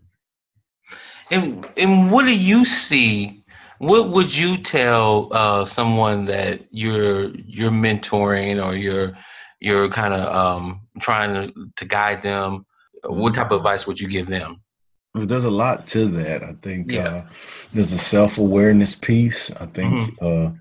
And 1.30 1.66
and 1.78 2.10
what 2.10 2.26
do 2.26 2.36
you 2.36 2.64
see 2.64 3.41
what 3.82 4.10
would 4.10 4.36
you 4.36 4.56
tell 4.58 5.28
uh, 5.32 5.64
someone 5.64 6.24
that 6.26 6.60
you're 6.70 7.30
you're 7.34 7.72
mentoring 7.72 8.64
or 8.64 8.76
you're 8.76 9.12
you're 9.58 9.88
kind 9.88 10.14
of 10.14 10.32
um, 10.32 10.82
trying 11.00 11.34
to, 11.34 11.70
to 11.74 11.84
guide 11.84 12.22
them? 12.22 12.64
What 13.02 13.34
type 13.34 13.50
of 13.50 13.56
advice 13.58 13.88
would 13.88 13.98
you 13.98 14.06
give 14.06 14.28
them? 14.28 14.62
There's 15.14 15.44
a 15.44 15.50
lot 15.50 15.88
to 15.88 16.06
that. 16.12 16.44
I 16.44 16.52
think 16.62 16.92
yeah. 16.92 17.08
uh, 17.08 17.28
there's 17.72 17.92
a 17.92 17.98
self 17.98 18.38
awareness 18.38 18.94
piece. 18.94 19.50
I 19.50 19.66
think. 19.66 19.92
Mm-hmm. 19.92 20.24
Uh, 20.24 20.56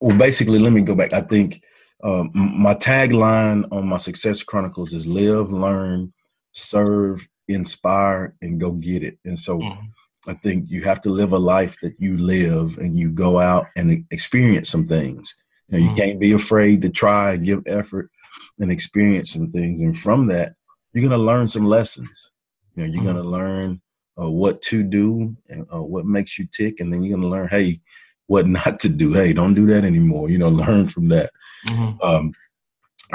well, 0.00 0.18
basically, 0.18 0.58
let 0.58 0.74
me 0.74 0.82
go 0.82 0.94
back. 0.94 1.14
I 1.14 1.22
think 1.22 1.62
uh, 2.04 2.24
my 2.34 2.74
tagline 2.74 3.66
on 3.72 3.88
my 3.88 3.96
Success 3.96 4.42
Chronicles 4.42 4.92
is 4.92 5.06
live, 5.06 5.50
learn, 5.50 6.12
serve, 6.52 7.26
inspire, 7.48 8.34
and 8.42 8.60
go 8.60 8.72
get 8.72 9.02
it. 9.02 9.18
And 9.24 9.38
so. 9.38 9.58
Mm-hmm 9.58 9.86
I 10.26 10.34
think 10.34 10.68
you 10.68 10.82
have 10.82 11.00
to 11.02 11.10
live 11.10 11.32
a 11.32 11.38
life 11.38 11.76
that 11.82 11.94
you 11.98 12.18
live 12.18 12.78
and 12.78 12.98
you 12.98 13.10
go 13.10 13.38
out 13.38 13.66
and 13.76 14.04
experience 14.10 14.68
some 14.68 14.86
things. 14.86 15.34
You, 15.68 15.78
know, 15.78 15.84
you 15.84 15.90
mm 15.90 15.96
can't 15.96 16.20
be 16.20 16.32
afraid 16.32 16.82
to 16.82 16.88
try 16.88 17.32
and 17.32 17.44
give 17.44 17.62
effort 17.66 18.10
and 18.58 18.72
experience 18.72 19.32
some 19.32 19.50
things. 19.52 19.82
And 19.82 19.98
from 19.98 20.26
that, 20.28 20.54
you're 20.92 21.06
going 21.06 21.18
to 21.18 21.24
learn 21.24 21.48
some 21.48 21.66
lessons. 21.66 22.32
You 22.74 22.82
know, 22.82 22.92
you're 22.92 23.02
mm 23.02 23.06
going 23.06 23.16
to 23.16 23.22
learn 23.22 23.80
uh, 24.20 24.30
what 24.30 24.60
to 24.62 24.82
do 24.82 25.36
and 25.48 25.66
uh, 25.72 25.82
what 25.82 26.06
makes 26.06 26.38
you 26.38 26.48
tick. 26.52 26.80
And 26.80 26.92
then 26.92 27.02
you're 27.02 27.16
going 27.16 27.28
to 27.28 27.28
learn, 27.28 27.48
hey, 27.48 27.80
what 28.26 28.46
not 28.58 28.80
to 28.80 28.88
do. 28.88 29.12
Hey, 29.12 29.32
don't 29.32 29.54
do 29.54 29.66
that 29.66 29.84
anymore. 29.84 30.30
You 30.30 30.38
know, 30.38 30.48
learn 30.48 30.86
from 30.86 31.08
that. 31.08 31.30
Mm-hmm. 31.68 32.02
Um, 32.02 32.32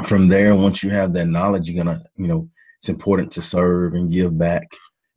from 0.03 0.27
there, 0.27 0.55
once 0.55 0.83
you 0.83 0.89
have 0.89 1.13
that 1.13 1.27
knowledge, 1.27 1.69
you're 1.69 1.83
going 1.83 1.95
to, 1.95 2.03
you 2.17 2.27
know, 2.27 2.49
it's 2.77 2.89
important 2.89 3.31
to 3.33 3.41
serve 3.41 3.93
and 3.93 4.11
give 4.11 4.37
back 4.37 4.67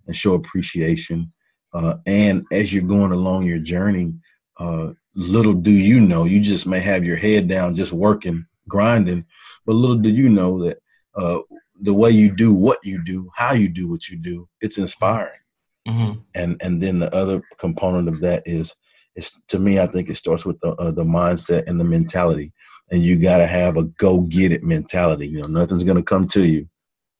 and 0.06 0.14
show 0.14 0.34
appreciation 0.34 1.32
uh, 1.76 1.98
and 2.06 2.44
as 2.50 2.72
you're 2.72 2.82
going 2.82 3.12
along 3.12 3.44
your 3.44 3.58
journey, 3.58 4.14
uh, 4.56 4.92
little 5.14 5.52
do 5.52 5.70
you 5.70 6.00
know, 6.00 6.24
you 6.24 6.40
just 6.40 6.66
may 6.66 6.80
have 6.80 7.04
your 7.04 7.16
head 7.16 7.48
down, 7.48 7.74
just 7.74 7.92
working 7.92 8.46
grinding. 8.66 9.24
But 9.66 9.74
little 9.74 9.96
do 9.96 10.08
you 10.08 10.30
know 10.30 10.64
that 10.64 10.78
uh, 11.14 11.40
the 11.80 11.92
way 11.92 12.10
you 12.10 12.34
do 12.34 12.54
what 12.54 12.78
you 12.82 13.04
do, 13.04 13.30
how 13.34 13.52
you 13.52 13.68
do 13.68 13.88
what 13.88 14.08
you 14.08 14.16
do, 14.16 14.48
it's 14.62 14.78
inspiring. 14.78 15.38
Mm-hmm. 15.86 16.20
And 16.34 16.56
and 16.62 16.82
then 16.82 16.98
the 16.98 17.14
other 17.14 17.42
component 17.58 18.08
of 18.08 18.20
that 18.20 18.42
is, 18.46 18.74
is 19.14 19.32
to 19.48 19.58
me, 19.58 19.78
I 19.78 19.86
think 19.86 20.08
it 20.08 20.16
starts 20.16 20.46
with 20.46 20.58
the 20.60 20.72
uh, 20.76 20.92
the 20.92 21.04
mindset 21.04 21.68
and 21.68 21.78
the 21.78 21.84
mentality. 21.84 22.52
And 22.90 23.02
you 23.02 23.18
got 23.18 23.38
to 23.38 23.46
have 23.46 23.76
a 23.76 23.84
go 23.84 24.20
get 24.22 24.52
it 24.52 24.62
mentality. 24.62 25.28
You 25.28 25.42
know, 25.42 25.48
nothing's 25.60 25.84
gonna 25.84 26.02
come 26.02 26.26
to 26.28 26.46
you. 26.46 26.68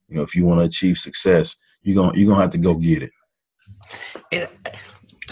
You 0.08 0.16
know, 0.16 0.22
if 0.22 0.34
you 0.34 0.46
want 0.46 0.60
to 0.60 0.66
achieve 0.66 0.96
success, 0.96 1.56
you're 1.82 1.96
gonna 1.96 2.16
you're 2.16 2.28
gonna 2.28 2.42
have 2.42 2.52
to 2.52 2.58
go 2.58 2.74
get 2.74 3.02
it. 3.02 3.10
And 4.32 4.48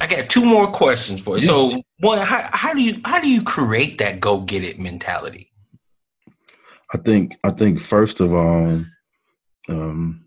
I 0.01 0.07
got 0.07 0.29
two 0.29 0.45
more 0.45 0.71
questions 0.71 1.21
for 1.21 1.39
you. 1.39 1.43
Yeah. 1.43 1.49
So, 1.49 1.83
one, 2.01 2.19
how, 2.19 2.49
how 2.53 2.75
do 2.75 2.83
you 2.83 3.01
how 3.05 3.21
do 3.21 3.29
you 3.29 3.43
create 3.43 3.99
that 3.99 4.21
go 4.21 4.41
get 4.41 4.65
it 4.65 4.79
mentality? 4.79 5.51
I 6.93 6.99
think 6.99 7.37
I 7.45 7.51
think 7.51 7.81
first 7.81 8.21
of 8.21 8.33
all, 8.33 8.85
um, 9.69 10.25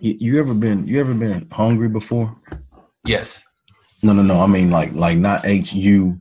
you, 0.00 0.16
you 0.18 0.38
ever 0.38 0.54
been 0.54 0.86
you 0.86 1.00
ever 1.00 1.14
been 1.14 1.48
hungry 1.52 1.88
before? 1.88 2.34
Yes. 3.04 3.42
No, 4.02 4.12
no, 4.12 4.22
no. 4.22 4.40
I 4.40 4.46
mean 4.46 4.70
like 4.70 4.92
like 4.92 5.18
not 5.18 5.44
H 5.44 5.72
U 5.72 6.18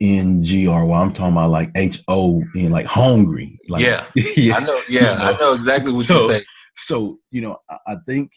N 0.00 0.44
G 0.44 0.68
R 0.68 0.84
Y. 0.84 1.00
I'm 1.00 1.12
talking 1.12 1.32
about 1.32 1.50
like 1.50 1.72
H 1.74 2.02
O 2.08 2.44
N, 2.56 2.70
like 2.70 2.86
hungry. 2.86 3.58
Like 3.68 3.82
yeah, 3.82 4.06
yeah. 4.14 4.56
I 4.56 4.60
know. 4.60 4.80
Yeah, 4.88 5.12
you 5.12 5.18
know? 5.18 5.24
I 5.24 5.38
know 5.38 5.54
exactly 5.54 5.92
what 5.92 6.06
so, 6.06 6.20
you 6.20 6.38
say. 6.38 6.44
So 6.76 7.18
you 7.30 7.40
know, 7.40 7.58
I, 7.68 7.78
I 7.88 7.96
think 8.06 8.32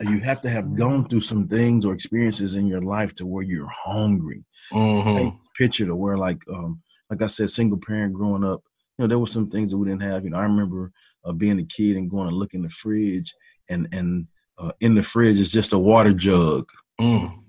you 0.00 0.20
have 0.20 0.40
to 0.42 0.50
have 0.50 0.74
gone 0.74 1.08
through 1.08 1.20
some 1.20 1.46
things 1.46 1.84
or 1.84 1.94
experiences 1.94 2.54
in 2.54 2.66
your 2.66 2.82
life 2.82 3.14
to 3.16 3.26
where 3.26 3.44
you're 3.44 3.70
hungry. 3.70 4.44
Mm-hmm. 4.72 5.36
Picture 5.56 5.86
to 5.86 5.94
where 5.94 6.18
like 6.18 6.42
um 6.52 6.82
like 7.10 7.22
I 7.22 7.26
said, 7.26 7.50
single 7.50 7.78
parent 7.78 8.14
growing 8.14 8.44
up, 8.44 8.62
you 8.98 9.04
know, 9.04 9.08
there 9.08 9.18
were 9.18 9.26
some 9.26 9.50
things 9.50 9.70
that 9.70 9.78
we 9.78 9.88
didn't 9.88 10.02
have. 10.02 10.24
You 10.24 10.30
know, 10.30 10.38
I 10.38 10.42
remember 10.42 10.90
uh, 11.24 11.32
being 11.32 11.58
a 11.58 11.64
kid 11.64 11.96
and 11.96 12.10
going 12.10 12.28
to 12.28 12.34
look 12.34 12.54
in 12.54 12.62
the 12.62 12.70
fridge, 12.70 13.32
and 13.68 13.88
and 13.92 14.28
uh, 14.58 14.72
in 14.80 14.94
the 14.94 15.02
fridge 15.02 15.38
is 15.38 15.52
just 15.52 15.72
a 15.72 15.78
water 15.78 16.12
jug. 16.12 16.68
Mm. 17.00 17.43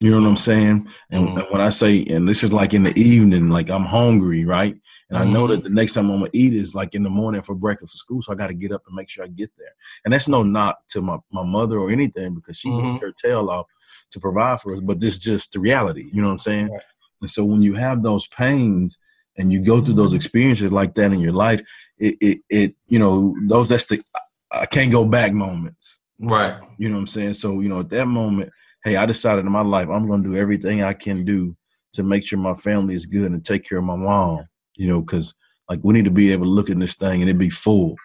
You 0.00 0.10
know 0.10 0.22
what 0.22 0.28
I'm 0.28 0.36
saying? 0.36 0.88
And, 1.10 1.28
mm. 1.28 1.52
when 1.52 1.60
I 1.60 1.68
say, 1.68 2.02
and 2.06 2.26
this 2.26 2.42
is 2.42 2.54
like 2.54 2.72
in 2.72 2.84
the 2.84 2.98
evening, 2.98 3.50
like 3.50 3.68
I'm 3.68 3.84
hungry, 3.84 4.46
right? 4.46 4.74
And 5.10 5.18
mm. 5.18 5.20
I 5.20 5.24
know 5.24 5.46
that 5.46 5.56
mm-hmm. 5.56 5.64
the 5.64 5.70
next 5.70 5.92
time 5.92 6.10
I'm 6.10 6.20
gonna 6.20 6.30
eat 6.32 6.54
is 6.54 6.74
like 6.74 6.94
in 6.94 7.02
the 7.02 7.10
morning 7.10 7.42
for 7.42 7.54
breakfast 7.54 7.92
for 7.92 7.98
school, 7.98 8.22
so 8.22 8.32
I 8.32 8.36
got 8.36 8.46
to 8.46 8.54
get 8.54 8.72
up 8.72 8.82
and 8.86 8.96
make 8.96 9.10
sure 9.10 9.24
I 9.24 9.28
get 9.28 9.50
there. 9.58 9.74
And 10.04 10.14
that's 10.14 10.26
no 10.26 10.42
knock 10.42 10.78
to 10.88 11.02
my 11.02 11.18
my 11.30 11.42
mother 11.42 11.78
or 11.78 11.90
anything 11.90 12.34
because 12.34 12.56
she 12.56 12.68
mm-hmm. 12.68 12.92
worked 12.92 13.04
her 13.04 13.12
tail 13.12 13.50
off 13.50 13.66
to 14.12 14.20
provide 14.20 14.62
for 14.62 14.74
us. 14.74 14.80
But 14.80 15.00
this 15.00 15.18
just 15.18 15.52
the 15.52 15.60
reality. 15.60 16.08
You 16.12 16.22
know 16.22 16.28
what 16.28 16.34
I'm 16.34 16.38
saying? 16.38 16.70
Right. 16.70 16.82
And 17.20 17.30
so 17.30 17.44
when 17.44 17.60
you 17.60 17.74
have 17.74 18.02
those 18.02 18.26
pains 18.28 18.98
and 19.36 19.52
you 19.52 19.60
go 19.60 19.84
through 19.84 19.94
those 19.94 20.14
experiences 20.14 20.72
like 20.72 20.94
that 20.94 21.12
in 21.12 21.20
your 21.20 21.32
life, 21.32 21.60
it 21.98 22.16
it, 22.22 22.38
it 22.48 22.74
you 22.88 22.98
know 22.98 23.36
those 23.48 23.68
that's 23.68 23.84
the 23.84 24.02
I 24.50 24.64
can't 24.64 24.90
go 24.90 25.04
back 25.04 25.34
moments. 25.34 25.98
Right. 26.18 26.58
You 26.78 26.88
know 26.88 26.94
what 26.94 27.00
I'm 27.02 27.06
saying? 27.08 27.34
So 27.34 27.60
you 27.60 27.68
know 27.68 27.80
at 27.80 27.90
that 27.90 28.06
moment 28.06 28.50
hey, 28.84 28.96
I 28.96 29.06
decided 29.06 29.44
in 29.44 29.52
my 29.52 29.62
life 29.62 29.88
I'm 29.88 30.06
going 30.06 30.22
to 30.22 30.30
do 30.30 30.36
everything 30.36 30.82
I 30.82 30.92
can 30.92 31.24
do 31.24 31.56
to 31.94 32.02
make 32.02 32.24
sure 32.24 32.38
my 32.38 32.54
family 32.54 32.94
is 32.94 33.06
good 33.06 33.30
and 33.30 33.44
take 33.44 33.64
care 33.64 33.78
of 33.78 33.84
my 33.84 33.96
mom. 33.96 34.46
You 34.76 34.88
know, 34.88 35.00
because 35.00 35.34
like 35.68 35.80
we 35.82 35.94
need 35.94 36.04
to 36.04 36.10
be 36.10 36.32
able 36.32 36.46
to 36.46 36.50
look 36.50 36.70
at 36.70 36.78
this 36.78 36.94
thing 36.94 37.20
and 37.20 37.30
it 37.30 37.38
be 37.38 37.50
full. 37.50 37.96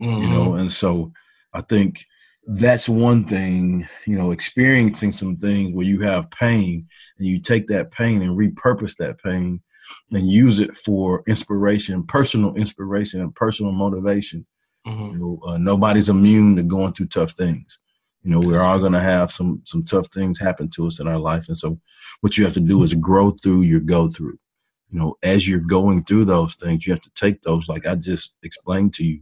Mm-hmm. 0.00 0.22
You 0.22 0.28
know, 0.28 0.48
mm-hmm. 0.50 0.60
and 0.60 0.72
so 0.72 1.12
I 1.52 1.60
think 1.62 2.04
that's 2.46 2.88
one 2.88 3.24
thing. 3.24 3.88
You 4.06 4.16
know, 4.16 4.30
experiencing 4.30 5.12
some 5.12 5.36
things 5.36 5.74
where 5.74 5.86
you 5.86 6.00
have 6.00 6.30
pain 6.30 6.86
and 7.18 7.26
you 7.26 7.40
take 7.40 7.66
that 7.68 7.90
pain 7.90 8.22
and 8.22 8.38
repurpose 8.38 8.96
that 8.96 9.22
pain 9.22 9.62
and 10.12 10.30
use 10.30 10.58
it 10.58 10.76
for 10.76 11.22
inspiration, 11.26 12.06
personal 12.06 12.54
inspiration, 12.54 13.20
and 13.20 13.34
personal 13.34 13.72
motivation. 13.72 14.46
Mm-hmm. 14.86 15.12
You 15.12 15.18
know, 15.18 15.40
uh, 15.46 15.58
nobody's 15.58 16.08
immune 16.08 16.56
to 16.56 16.62
going 16.62 16.92
through 16.92 17.08
tough 17.08 17.32
things. 17.32 17.78
You 18.22 18.30
know, 18.30 18.40
we're 18.40 18.60
all 18.60 18.78
going 18.78 18.92
to 18.92 19.00
have 19.00 19.32
some 19.32 19.62
some 19.64 19.82
tough 19.84 20.08
things 20.08 20.38
happen 20.38 20.68
to 20.70 20.86
us 20.86 21.00
in 21.00 21.08
our 21.08 21.18
life, 21.18 21.48
and 21.48 21.56
so 21.56 21.80
what 22.20 22.36
you 22.36 22.44
have 22.44 22.52
to 22.54 22.60
do 22.60 22.82
is 22.82 22.94
grow 22.94 23.30
through 23.30 23.62
your 23.62 23.80
go 23.80 24.08
through. 24.08 24.38
You 24.90 24.98
know, 24.98 25.16
as 25.22 25.48
you're 25.48 25.60
going 25.60 26.04
through 26.04 26.26
those 26.26 26.54
things, 26.54 26.86
you 26.86 26.92
have 26.92 27.02
to 27.02 27.12
take 27.14 27.42
those, 27.42 27.68
like 27.68 27.86
I 27.86 27.94
just 27.94 28.36
explained 28.42 28.92
to 28.94 29.04
you, 29.04 29.20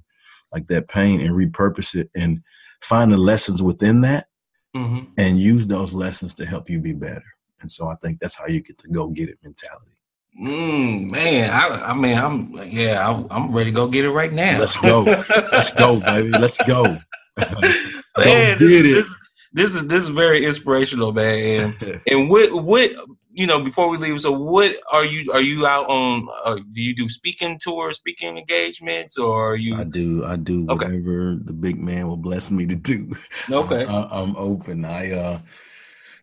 like 0.53 0.67
that 0.69 0.89
pain, 0.89 1.21
and 1.21 1.31
repurpose 1.31 1.95
it 1.95 2.11
and 2.17 2.41
find 2.81 3.13
the 3.13 3.19
lessons 3.19 3.63
within 3.63 4.01
that, 4.01 4.27
mm-hmm. 4.75 5.05
and 5.17 5.39
use 5.39 5.67
those 5.67 5.93
lessons 5.93 6.35
to 6.37 6.47
help 6.47 6.71
you 6.71 6.81
be 6.81 6.93
better. 6.93 7.23
And 7.61 7.71
so 7.71 7.89
I 7.89 7.97
think 7.97 8.19
that's 8.19 8.35
how 8.35 8.47
you 8.47 8.61
get 8.61 8.79
the 8.79 8.89
go 8.89 9.09
get 9.09 9.29
it 9.29 9.39
mentality. 9.43 9.93
Mm, 10.41 11.11
man, 11.11 11.51
I, 11.51 11.91
I 11.91 11.95
mean, 11.95 12.17
I'm 12.17 12.53
yeah, 12.71 13.09
I, 13.09 13.37
I'm 13.37 13.53
ready 13.53 13.71
to 13.71 13.75
go 13.75 13.89
get 13.89 14.05
it 14.05 14.11
right 14.11 14.33
now. 14.33 14.59
Let's 14.59 14.77
go, 14.77 15.03
let's 15.03 15.71
go, 15.73 16.01
baby, 16.01 16.31
let's 16.31 16.59
go. 16.59 16.99
man, 18.25 18.59
this, 18.59 18.83
this, 18.83 19.17
this, 19.53 19.75
is 19.75 19.89
this 19.89 20.03
is 20.03 20.09
very 20.11 20.45
inspirational, 20.45 21.13
man. 21.13 21.75
And, 21.81 22.01
and 22.11 22.31
what 22.31 22.53
what 22.65 22.91
you 23.31 23.47
know 23.47 23.61
before 23.61 23.89
we 23.89 23.99
leave, 23.99 24.21
so 24.21 24.33
what 24.33 24.77
are 24.91 25.05
you 25.05 25.33
are 25.33 25.41
you 25.41 25.67
out 25.67 25.89
on? 25.89 26.29
Uh, 26.45 26.57
do 26.73 26.83
you 26.83 26.95
do 26.95 27.09
speaking 27.09 27.59
tours, 27.63 27.97
speaking 27.97 28.37
engagements, 28.37 29.17
or 29.17 29.57
you? 29.57 29.77
I 29.77 29.85
do. 29.85 30.25
I 30.25 30.37
do 30.37 30.67
okay. 30.71 30.87
whatever 30.87 31.39
the 31.43 31.53
big 31.53 31.81
man 31.81 32.09
will 32.09 32.17
bless 32.17 32.51
me 32.51 32.67
to 32.67 32.77
do. 32.77 33.15
Okay, 33.51 33.85
I, 33.85 34.03
I'm 34.11 34.37
open. 34.37 34.85
I 34.85 35.13
uh 35.13 35.39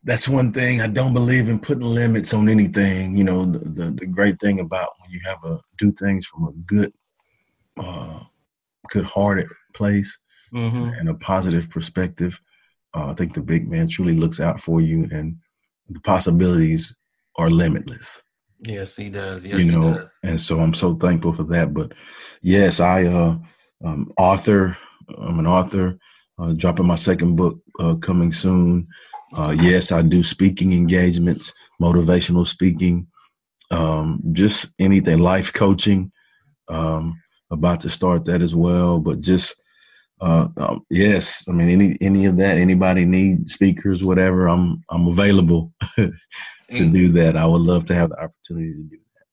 that's 0.05 0.29
one 0.29 0.53
thing 0.53 0.81
I 0.81 0.87
don't 0.87 1.13
believe 1.13 1.49
in 1.49 1.59
putting 1.59 1.83
limits 1.83 2.33
on 2.33 2.47
anything. 2.47 3.17
You 3.17 3.23
know, 3.23 3.45
the, 3.45 3.59
the, 3.59 3.91
the 3.91 4.05
great 4.05 4.39
thing 4.39 4.59
about 4.59 4.89
when 4.99 5.09
you 5.09 5.19
have 5.25 5.43
a 5.43 5.59
do 5.77 5.91
things 5.91 6.27
from 6.27 6.45
a 6.45 6.51
good, 6.51 6.93
uh, 7.77 8.19
good-hearted 8.89 9.47
place 9.73 10.15
mm-hmm. 10.53 10.89
and 10.99 11.09
a 11.09 11.13
positive 11.15 11.69
perspective. 11.69 12.39
Uh, 12.93 13.11
I 13.11 13.13
think 13.13 13.33
the 13.33 13.41
big 13.41 13.69
man 13.69 13.87
truly 13.87 14.15
looks 14.15 14.39
out 14.39 14.59
for 14.59 14.81
you, 14.81 15.07
and 15.11 15.37
the 15.89 15.99
possibilities 15.99 16.95
are 17.37 17.49
limitless. 17.49 18.23
Yes, 18.59 18.95
he 18.95 19.09
does. 19.09 19.45
Yes, 19.45 19.65
you 19.65 19.71
know, 19.71 19.95
does. 19.95 20.11
and 20.23 20.39
so 20.39 20.59
I'm 20.59 20.73
so 20.73 20.95
thankful 20.95 21.33
for 21.33 21.43
that. 21.43 21.73
But 21.73 21.93
yes, 22.41 22.79
I 22.79 23.05
uh, 23.05 23.37
um, 23.83 24.11
author. 24.17 24.77
I'm 25.17 25.39
an 25.39 25.47
author. 25.47 25.97
Uh, 26.37 26.51
dropping 26.51 26.87
my 26.87 26.95
second 26.95 27.35
book 27.37 27.59
uh, 27.79 27.95
coming 27.95 28.31
soon. 28.31 28.87
Uh, 29.37 29.55
yes, 29.57 29.91
I 29.91 30.01
do 30.01 30.21
speaking 30.21 30.73
engagements, 30.73 31.53
motivational 31.81 32.45
speaking, 32.45 33.07
um, 33.71 34.21
just 34.33 34.67
anything, 34.79 35.19
life 35.19 35.53
coaching. 35.53 36.11
Um, 36.67 37.21
about 37.51 37.79
to 37.81 37.89
start 37.89 38.25
that 38.25 38.41
as 38.41 38.53
well, 38.53 38.99
but 38.99 39.21
just 39.21 39.55
uh, 40.21 40.47
um, 40.57 40.85
yes, 40.89 41.45
I 41.49 41.51
mean 41.51 41.69
any 41.69 41.97
any 42.01 42.25
of 42.25 42.37
that. 42.37 42.57
Anybody 42.57 43.05
need 43.05 43.49
speakers, 43.49 44.03
whatever. 44.03 44.47
I'm 44.47 44.83
I'm 44.89 45.07
available 45.07 45.73
to 45.95 46.11
mm. 46.71 46.93
do 46.93 47.11
that. 47.13 47.35
I 47.35 47.45
would 47.45 47.61
love 47.61 47.85
to 47.85 47.95
have 47.95 48.09
the 48.09 48.23
opportunity 48.23 48.73
to 48.73 48.83
do 48.83 48.97
that. 48.97 49.25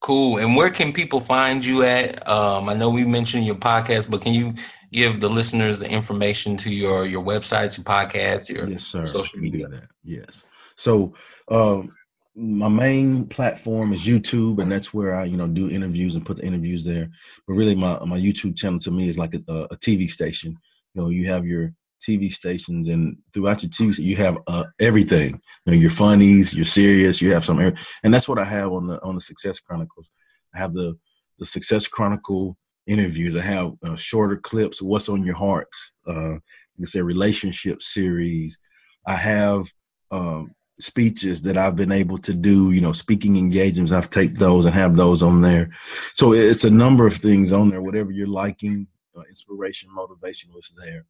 Cool. 0.00 0.38
And 0.38 0.54
where 0.54 0.70
can 0.70 0.92
people 0.92 1.20
find 1.20 1.64
you 1.64 1.82
at? 1.82 2.26
Um, 2.28 2.68
I 2.68 2.74
know 2.74 2.88
we 2.88 3.04
mentioned 3.04 3.46
your 3.46 3.56
podcast, 3.56 4.08
but 4.08 4.22
can 4.22 4.32
you 4.32 4.54
give 4.92 5.20
the 5.20 5.28
listeners 5.28 5.80
the 5.80 5.90
information 5.90 6.56
to 6.58 6.72
your 6.72 7.04
your 7.04 7.22
websites, 7.22 7.76
your 7.76 7.84
podcasts, 7.84 8.48
your 8.48 8.68
yes, 8.68 8.84
sir. 8.84 9.06
social 9.06 9.40
media? 9.40 9.68
Yes. 10.04 10.44
So 10.76 11.14
um, 11.50 11.92
my 12.38 12.68
main 12.68 13.26
platform 13.26 13.92
is 13.92 14.06
YouTube, 14.06 14.60
and 14.60 14.70
that's 14.70 14.94
where 14.94 15.14
I, 15.14 15.24
you 15.24 15.36
know, 15.36 15.46
do 15.46 15.68
interviews 15.70 16.14
and 16.14 16.24
put 16.24 16.36
the 16.36 16.44
interviews 16.44 16.84
there. 16.84 17.08
But 17.46 17.54
really, 17.54 17.74
my 17.74 17.98
my 18.04 18.18
YouTube 18.18 18.56
channel 18.56 18.78
to 18.80 18.90
me 18.90 19.08
is 19.08 19.18
like 19.18 19.34
a, 19.34 19.40
a 19.70 19.76
TV 19.76 20.08
station. 20.08 20.56
You 20.94 21.02
know, 21.02 21.08
you 21.08 21.26
have 21.26 21.44
your 21.46 21.72
TV 22.06 22.32
stations, 22.32 22.88
and 22.88 23.16
throughout 23.34 23.62
your 23.62 23.70
TV, 23.70 23.98
you 23.98 24.16
have 24.16 24.38
uh, 24.46 24.64
everything. 24.80 25.40
You 25.66 25.72
know, 25.72 25.78
your 25.78 25.90
funnies, 25.90 26.54
your 26.54 26.64
serious, 26.64 27.20
you 27.20 27.32
have 27.32 27.44
some, 27.44 27.58
and 27.58 28.14
that's 28.14 28.28
what 28.28 28.38
I 28.38 28.44
have 28.44 28.72
on 28.72 28.86
the 28.86 29.02
on 29.02 29.14
the 29.14 29.20
Success 29.20 29.58
Chronicles. 29.60 30.08
I 30.54 30.58
have 30.58 30.74
the 30.74 30.96
the 31.38 31.46
Success 31.46 31.88
Chronicle 31.88 32.56
interviews. 32.86 33.36
I 33.36 33.42
have 33.42 33.72
uh, 33.84 33.96
shorter 33.96 34.36
clips. 34.36 34.80
What's 34.80 35.08
on 35.08 35.24
your 35.24 35.36
hearts? 35.36 35.92
Uh, 36.06 36.36
like 36.78 36.94
I 36.96 37.00
relationship 37.00 37.82
series. 37.82 38.58
I 39.06 39.16
have 39.16 39.70
um, 40.10 40.52
speeches 40.80 41.42
that 41.42 41.56
I've 41.56 41.76
been 41.76 41.92
able 41.92 42.18
to 42.18 42.32
do, 42.32 42.72
you 42.72 42.80
know, 42.80 42.92
speaking 42.92 43.36
engagements, 43.36 43.92
I've 43.92 44.10
taped 44.10 44.38
those 44.38 44.64
and 44.64 44.74
have 44.74 44.96
those 44.96 45.22
on 45.22 45.40
there. 45.40 45.70
So 46.12 46.32
it's 46.32 46.64
a 46.64 46.70
number 46.70 47.06
of 47.06 47.14
things 47.14 47.52
on 47.52 47.70
there, 47.70 47.82
whatever 47.82 48.10
you're 48.10 48.26
liking, 48.26 48.86
uh, 49.16 49.22
inspiration, 49.28 49.90
motivation 49.92 50.52
was 50.54 50.72
there. 50.80 51.04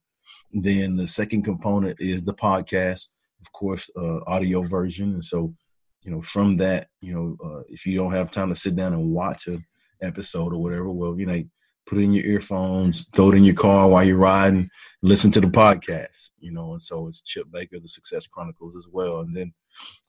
Then 0.52 0.96
the 0.96 1.06
second 1.06 1.42
component 1.42 2.00
is 2.00 2.22
the 2.22 2.34
podcast, 2.34 3.08
of 3.40 3.52
course, 3.52 3.90
uh, 3.96 4.20
audio 4.26 4.62
version. 4.62 5.14
And 5.14 5.25
so, 5.25 5.54
you 6.02 6.10
know, 6.10 6.22
from 6.22 6.56
that, 6.56 6.88
you 7.00 7.14
know, 7.14 7.37
uh, 7.44 7.62
if 7.68 7.84
you 7.84 7.96
don't 7.96 8.12
have 8.12 8.30
time 8.30 8.48
to 8.48 8.56
sit 8.56 8.76
down 8.76 8.94
and 8.94 9.12
watch 9.12 9.46
an 9.46 9.64
episode 10.02 10.54
or 10.54 10.62
whatever, 10.62 10.90
well, 10.90 11.18
you 11.18 11.26
know, 11.26 11.42
put 11.88 11.99
it 11.99 12.02
in 12.02 12.12
your 12.12 12.25
earphones, 12.25 13.07
throw 13.14 13.30
it 13.30 13.37
in 13.37 13.45
your 13.45 13.54
car 13.54 13.88
while 13.88 14.04
you're 14.04 14.16
riding, 14.16 14.68
listen 15.02 15.30
to 15.33 15.40
the 15.40 15.47
podcast, 15.47 16.30
you 16.38 16.52
know. 16.52 16.73
And 16.73 16.83
so 16.83 17.09
it's 17.09 17.23
Chip 17.23 17.47
Baker, 17.50 17.80
the 17.80 17.88
Success 17.88 18.26
Chronicles 18.26 18.76
as 18.76 18.87
well. 18.90 19.21
And 19.21 19.35
then 19.35 19.52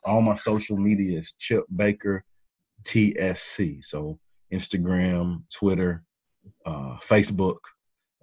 all 0.03 0.21
my 0.21 0.33
social 0.33 0.77
media 0.77 1.19
is 1.19 1.33
Chip 1.33 1.63
Baker 1.73 2.23
TSC. 2.83 3.83
So 3.85 4.19
Instagram, 4.51 5.43
Twitter, 5.53 6.03
uh, 6.65 6.97
Facebook, 6.97 7.59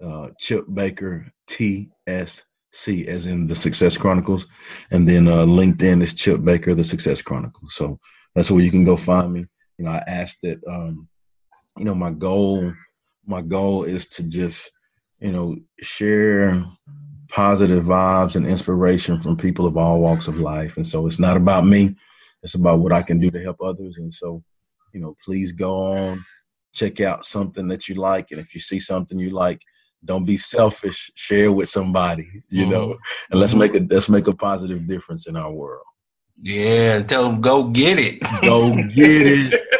uh, 0.03 0.29
Chip 0.39 0.65
Baker 0.71 1.31
TSC, 1.47 3.07
as 3.07 3.25
in 3.25 3.47
the 3.47 3.55
Success 3.55 3.97
Chronicles, 3.97 4.45
and 4.91 5.07
then 5.09 5.27
uh, 5.27 5.45
LinkedIn 5.45 6.03
is 6.03 6.13
Chip 6.13 6.43
Baker, 6.43 6.75
the 6.75 6.83
Success 6.83 7.23
Chronicles. 7.23 7.73
So 7.73 7.99
that's 8.35 8.51
where 8.51 8.61
you 8.61 8.69
can 8.69 8.83
go 8.83 8.95
find 8.95 9.33
me. 9.33 9.45
You 9.79 9.85
know, 9.85 9.91
I 9.91 10.03
asked 10.07 10.39
that. 10.43 10.59
Um, 10.67 11.07
you 11.77 11.85
know, 11.85 11.95
my 11.95 12.11
goal, 12.11 12.73
my 13.27 13.41
goal 13.41 13.83
is 13.83 14.07
to 14.09 14.23
just, 14.23 14.71
you 15.19 15.31
know, 15.31 15.57
share 15.81 16.65
positive 17.29 17.83
vibes 17.83 18.35
and 18.35 18.47
inspiration 18.47 19.19
from 19.19 19.35
people 19.35 19.65
of 19.65 19.77
all 19.77 19.99
walks 19.99 20.27
of 20.27 20.37
life. 20.37 20.77
And 20.77 20.87
so 20.87 21.05
it's 21.07 21.19
not 21.19 21.37
about 21.37 21.65
me; 21.65 21.95
it's 22.41 22.55
about 22.55 22.79
what 22.79 22.93
I 22.93 23.03
can 23.03 23.19
do 23.19 23.29
to 23.31 23.43
help 23.43 23.61
others. 23.61 23.97
And 23.97 24.13
so, 24.13 24.43
you 24.93 25.01
know, 25.01 25.15
please 25.23 25.51
go 25.51 25.75
on, 25.75 26.23
check 26.73 27.01
out 27.01 27.25
something 27.25 27.67
that 27.67 27.87
you 27.87 27.95
like, 27.95 28.31
and 28.31 28.39
if 28.39 28.53
you 28.53 28.61
see 28.61 28.79
something 28.79 29.19
you 29.19 29.31
like, 29.31 29.61
don't 30.05 30.25
be 30.25 30.37
selfish. 30.37 31.11
Share 31.15 31.51
with 31.51 31.69
somebody, 31.69 32.27
you 32.49 32.63
mm-hmm. 32.63 32.71
know, 32.71 32.97
and 33.29 33.39
let's 33.39 33.55
make 33.55 33.75
a 33.75 33.85
let's 33.89 34.09
make 34.09 34.27
a 34.27 34.33
positive 34.33 34.87
difference 34.87 35.27
in 35.27 35.35
our 35.35 35.51
world. 35.51 35.83
Yeah, 36.41 37.01
tell 37.01 37.23
them 37.23 37.41
go 37.41 37.63
get 37.65 37.97
it. 37.99 38.21
Go 38.41 38.71
get 38.71 39.27
it. 39.27 39.61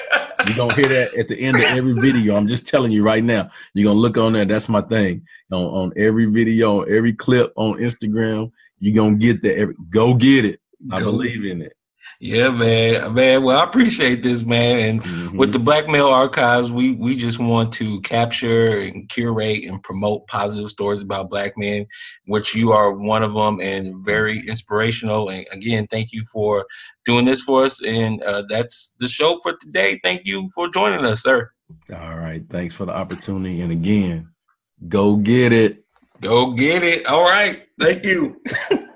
You're 0.48 0.58
gonna 0.58 0.74
hear 0.76 0.88
that 0.88 1.14
at 1.16 1.28
the 1.28 1.40
end 1.40 1.58
of 1.58 1.64
every 1.64 1.94
video. 1.94 2.36
I'm 2.36 2.48
just 2.48 2.68
telling 2.68 2.92
you 2.92 3.04
right 3.04 3.24
now. 3.24 3.50
You're 3.74 3.90
gonna 3.90 4.00
look 4.00 4.18
on 4.18 4.34
there. 4.34 4.46
That's 4.46 4.70
my 4.70 4.82
thing. 4.82 5.28
On, 5.52 5.66
on 5.66 5.94
every 5.96 6.26
video, 6.26 6.82
on 6.82 6.92
every 6.92 7.14
clip 7.14 7.54
on 7.56 7.80
Instagram, 7.80 8.52
you're 8.80 8.96
gonna 8.96 9.18
get 9.18 9.42
that. 9.44 9.58
Every, 9.58 9.76
go 9.90 10.14
get 10.14 10.46
it. 10.46 10.60
I 10.92 11.00
go 11.00 11.06
believe 11.12 11.46
in 11.46 11.62
it. 11.62 11.77
Yeah, 12.20 12.50
man, 12.50 13.14
man. 13.14 13.44
Well, 13.44 13.60
I 13.60 13.64
appreciate 13.64 14.24
this, 14.24 14.44
man. 14.44 14.80
And 14.80 15.04
mm-hmm. 15.04 15.38
with 15.38 15.52
the 15.54 15.60
Black 15.60 15.88
Male 15.88 16.08
Archives, 16.08 16.72
we 16.72 16.94
we 16.94 17.16
just 17.16 17.38
want 17.38 17.72
to 17.74 18.02
capture 18.02 18.80
and 18.80 19.08
curate 19.08 19.66
and 19.66 19.84
promote 19.84 20.26
positive 20.26 20.70
stories 20.70 21.02
about 21.02 21.30
Black 21.30 21.54
men, 21.58 21.86
which 22.26 22.56
you 22.56 22.72
are 22.72 22.92
one 22.92 23.22
of 23.22 23.36
them, 23.36 23.62
and 23.62 24.04
very 24.04 24.40
inspirational. 24.48 25.30
And 25.30 25.46
again, 25.52 25.86
thank 25.92 26.12
you 26.12 26.24
for 26.32 26.66
doing 27.06 27.26
this 27.26 27.42
for 27.42 27.66
us. 27.66 27.84
And 27.84 28.24
uh, 28.24 28.44
that's 28.50 28.96
the 29.00 29.08
show 29.08 29.40
for 29.44 29.56
today. 29.62 30.00
Thank 30.04 30.26
you 30.26 30.50
for 30.56 30.70
joining 30.70 31.06
us, 31.06 31.22
sir. 31.22 31.52
All 31.94 32.18
right, 32.18 32.44
thanks 32.50 32.74
for 32.74 32.86
the 32.86 32.94
opportunity. 32.94 33.62
And 33.62 33.72
again, 33.72 34.30
go 34.88 35.18
get 35.18 35.54
it. 35.54 35.84
Go 36.22 36.54
get 36.54 36.84
it. 36.84 37.06
All 37.06 37.24
right, 37.24 37.68
thank 37.80 38.06
you. 38.06 38.42